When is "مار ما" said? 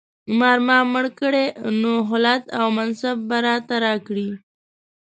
0.37-0.77